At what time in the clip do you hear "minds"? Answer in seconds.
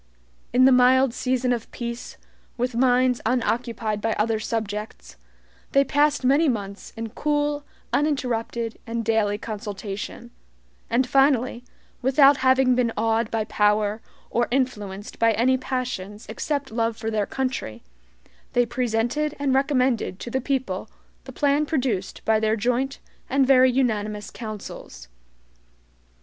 2.73-3.21